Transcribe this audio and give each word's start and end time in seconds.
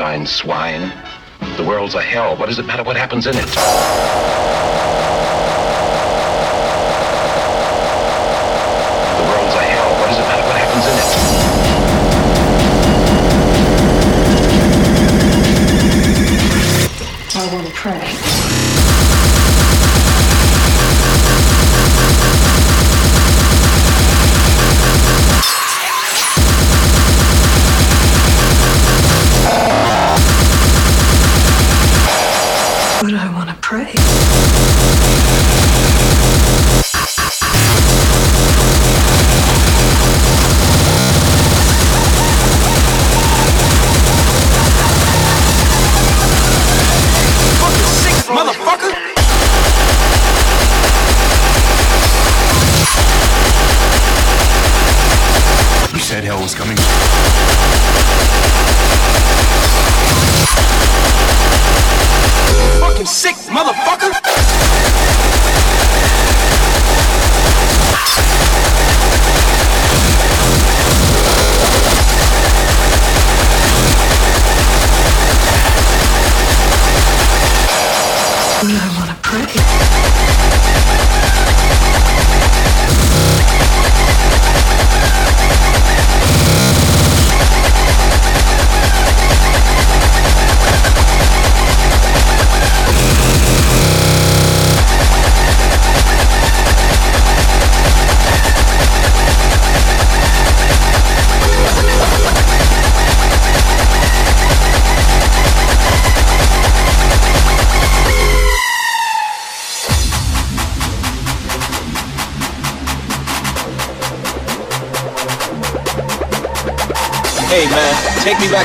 consigned 0.00 0.26
swine. 0.26 0.90
The 1.58 1.62
world's 1.62 1.94
a 1.94 2.00
hell. 2.00 2.34
What 2.34 2.48
does 2.48 2.58
it 2.58 2.64
matter 2.64 2.82
what 2.82 2.96
happens 2.96 3.26
in 3.26 3.34
it? 3.36 4.99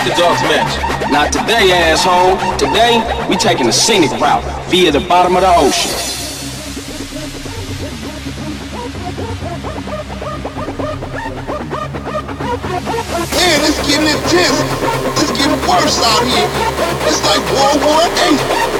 the 0.05 0.11
dogs 0.11 0.41
match. 0.43 1.11
Not 1.11 1.33
today, 1.33 1.71
asshole. 1.71 2.37
Today, 2.57 3.01
we 3.27 3.35
taking 3.35 3.67
a 3.67 3.71
scenic 3.71 4.11
route 4.21 4.43
via 4.69 4.91
the 4.91 4.99
bottom 4.99 5.35
of 5.35 5.41
the 5.41 5.49
ocean. 5.57 5.91
Man, 13.33 13.59
it's 13.65 13.81
getting 13.87 14.05
intense. 14.13 14.59
It's 15.21 15.33
getting 15.33 15.57
worse 15.67 15.97
out 16.05 16.23
here. 16.23 16.49
It's 17.09 17.25
like 17.25 17.41
World 17.49 17.81
War 17.81 18.05
Eight. 18.29 18.74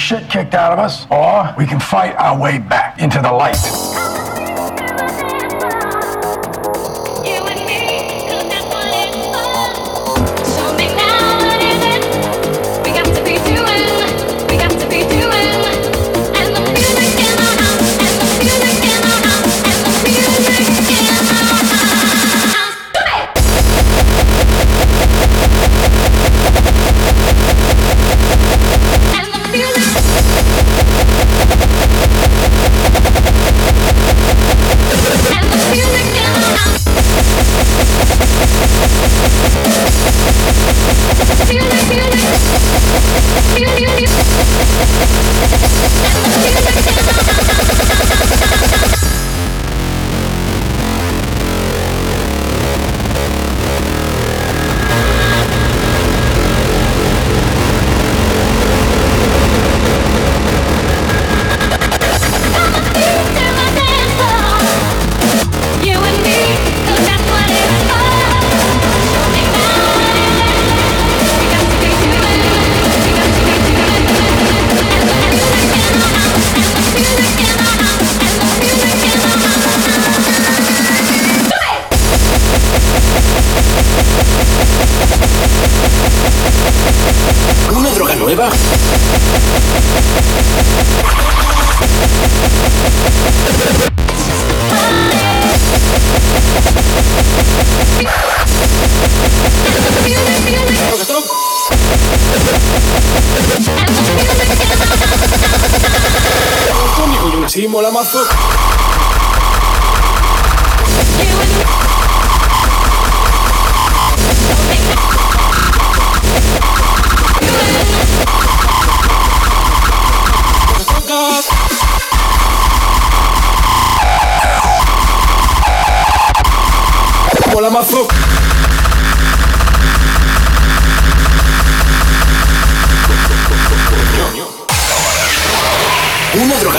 shit 0.00 0.28
kicked 0.28 0.54
out 0.54 0.72
of 0.72 0.78
us, 0.78 1.06
or 1.10 1.54
we 1.56 1.66
can 1.66 1.78
fight 1.78 2.16
our 2.16 2.40
way 2.40 2.58
back 2.58 2.98
into 3.00 3.20
the 3.20 3.29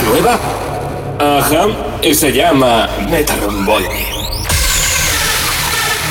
nueva? 0.01 0.39
Ajá, 1.19 1.67
y 2.01 2.13
se 2.13 2.31
llama 2.31 2.89
Metarombolmi. 3.09 4.05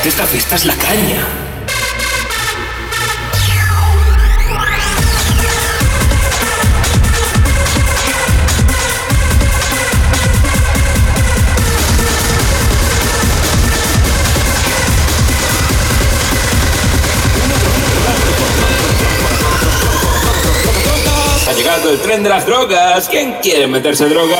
Esta 0.05 0.25
fiesta 0.25 0.57
es 0.57 0.65
la 0.65 0.75
caña. 0.75 1.40
El 21.89 21.99
tren 22.01 22.23
de 22.23 22.29
las 22.29 22.45
drogas. 22.47 23.09
¿Quién 23.09 23.33
quiere 23.41 23.67
meterse 23.67 24.07
droga? 24.09 24.37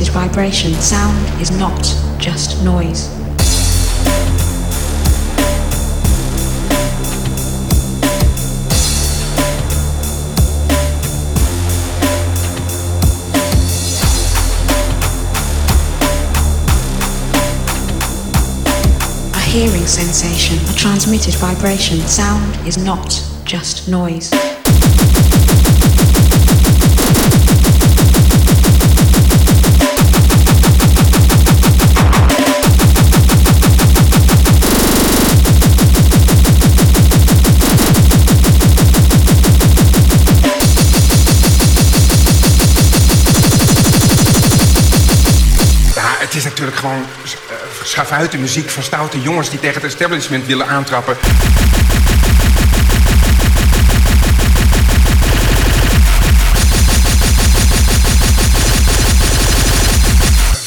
A 0.00 0.10
vibration. 0.10 0.74
Sound 0.74 1.40
is 1.40 1.50
not 1.50 1.82
just 2.18 2.62
noise. 2.62 3.08
A 19.32 19.40
hearing 19.48 19.86
sensation, 19.86 20.58
a 20.68 20.76
transmitted 20.76 21.34
vibration. 21.36 22.00
Sound 22.00 22.54
is 22.66 22.76
not 22.76 23.24
just 23.44 23.88
noise. 23.88 24.30
Gewoon 46.76 46.98
uh, 47.00 47.04
schafuiten 47.82 48.40
muziek 48.40 48.70
van 48.70 48.82
stoute 48.82 49.20
jongens 49.20 49.50
die 49.50 49.60
tegen 49.60 49.82
het 49.82 49.92
establishment 49.92 50.46
willen 50.46 50.66
aantrappen. 50.66 51.16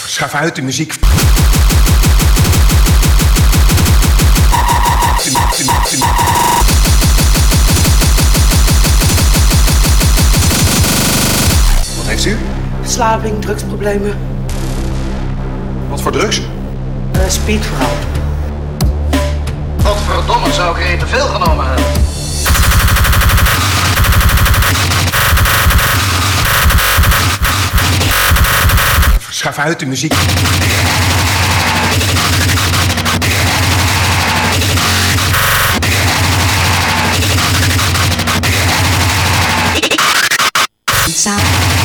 Schafuiten 0.08 0.65
muziek. 0.65 0.93
Wat 11.98 12.06
heeft 12.06 12.26
u? 12.26 12.38
Verslaving, 12.82 13.41
drugsproblemen. 13.41 14.38
Wat 15.89 16.02
voor 16.02 16.12
drugs? 16.12 16.41
Uh, 17.15 17.21
speedverhaal. 17.28 17.89
Wat 19.82 19.97
verdomme 20.08 20.54
zou 20.54 20.78
ik 20.78 20.86
er 20.86 20.91
even 20.91 21.08
veel 21.08 21.28
genomen 21.28 21.65
hebben? 21.65 21.86
Schafuiten 29.30 29.88
muziek. 29.88 30.13
Sound. 41.15 41.78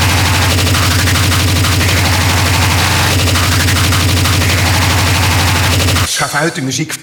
uit 6.44 6.54
de 6.54 6.62
muziek. 6.62 6.94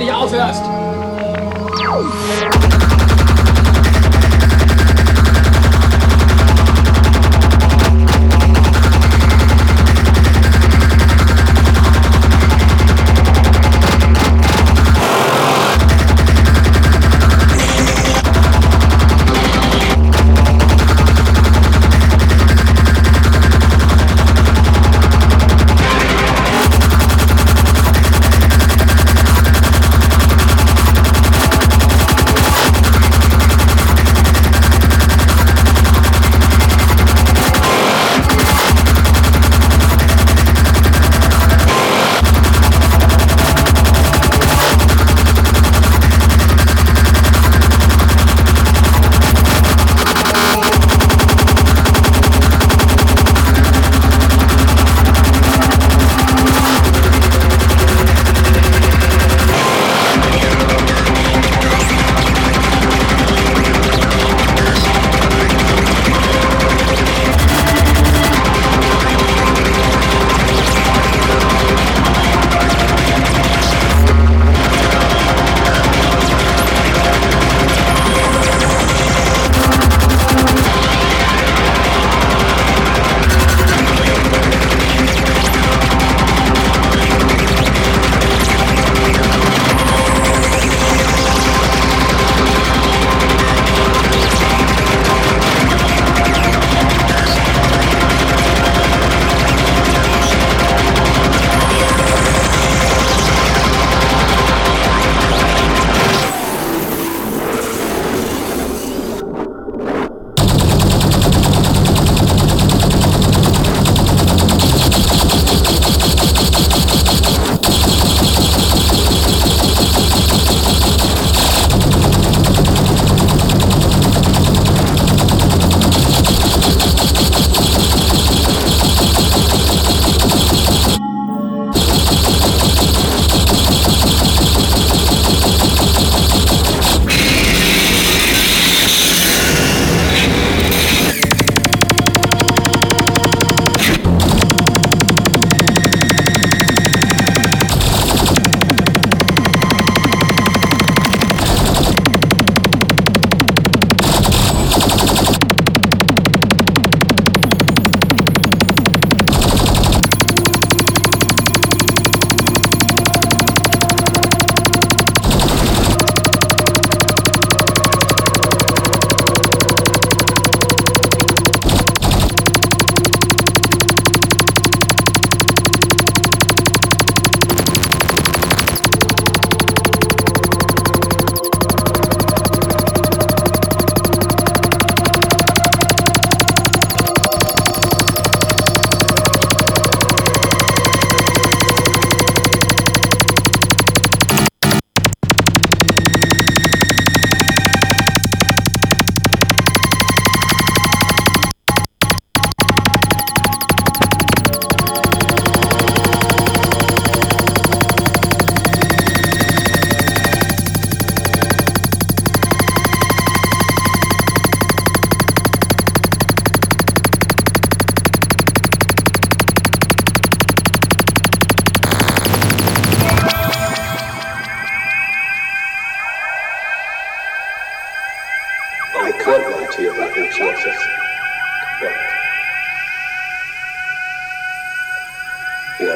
Nicht 0.00 0.12
aufhörst. 0.12 0.64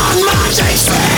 Auf 0.00 0.14
jeden 0.16 0.26
Tag 0.26 1.13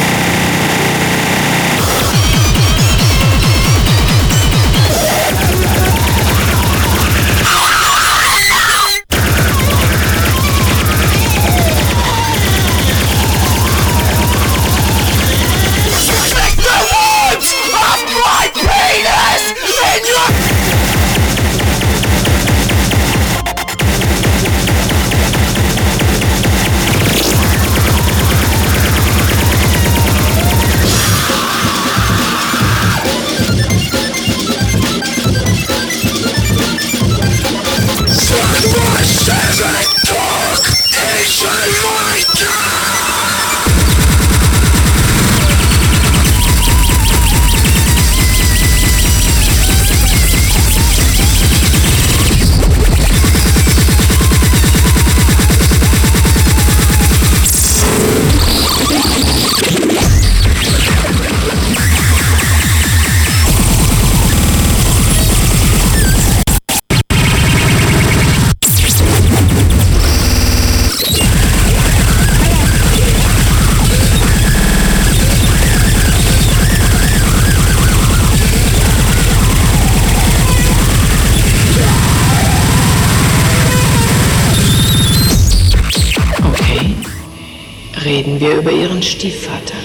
Ihren 88.96 89.02
Stiefvater. 89.02 89.76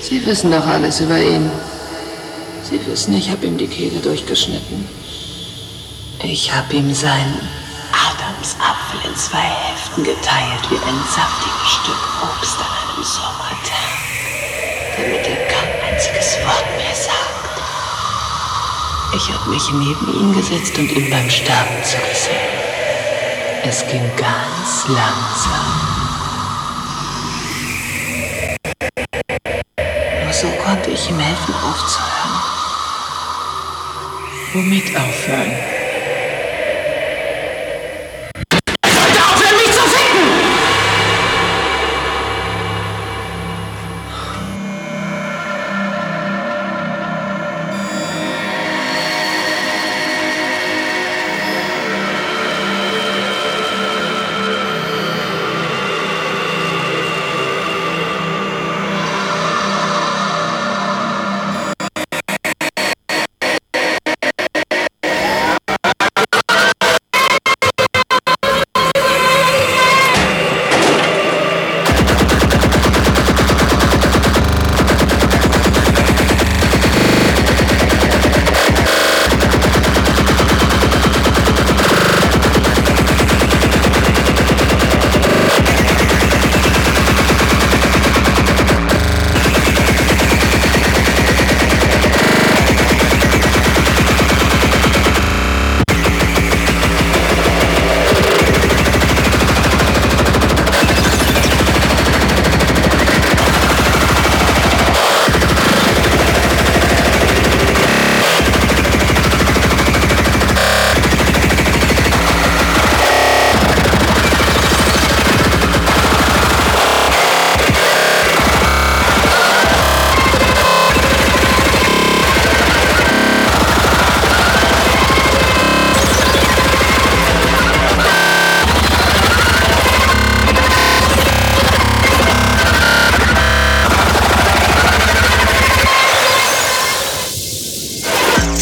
Sie 0.00 0.24
wissen 0.24 0.50
doch 0.50 0.66
alles 0.66 0.98
über 1.00 1.20
ihn. 1.20 1.50
Sie 2.62 2.80
wissen, 2.86 3.14
ich 3.14 3.28
habe 3.28 3.44
ihm 3.44 3.58
die 3.58 3.66
Kehle 3.66 4.00
durchgeschnitten. 4.00 4.88
Ich 6.22 6.50
habe 6.50 6.76
ihm 6.76 6.94
seinen 6.94 7.46
Adamsapfel 7.92 9.00
in 9.06 9.14
zwei 9.16 9.36
Hälften 9.36 10.04
geteilt 10.04 10.64
wie 10.70 10.76
ein 10.76 10.98
saftiges 11.14 11.72
Stück 11.72 12.02
Obst 12.22 12.56
an 12.56 12.72
einem 12.88 13.04
Sommertag, 13.04 13.92
damit 14.96 15.26
er 15.28 15.44
kein 15.44 15.92
einziges 15.92 16.38
Wort 16.46 16.64
mehr 16.78 16.94
sagt. 16.94 17.60
Ich 19.14 19.30
habe 19.30 19.50
mich 19.50 19.70
neben 19.72 20.20
ihn 20.20 20.32
gesetzt 20.32 20.78
und 20.78 20.90
ihm 20.90 21.10
beim 21.10 21.28
Sterben 21.28 21.84
zugesehen. 21.84 22.48
Es 23.62 23.86
ging 23.88 24.10
ganz 24.16 24.88
langsam. 24.88 25.93
Ihm 31.08 31.18
helfen 31.18 31.54
aufzuhören. 31.54 32.40
Womit 34.52 34.96
aufhören? 34.96 35.73